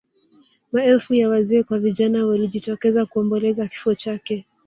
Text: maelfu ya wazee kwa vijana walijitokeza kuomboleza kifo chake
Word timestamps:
maelfu 0.71 1.13
ya 1.13 1.29
wazee 1.29 1.63
kwa 1.63 1.79
vijana 1.79 2.25
walijitokeza 2.25 3.05
kuomboleza 3.05 3.67
kifo 3.67 3.95
chake 3.95 4.45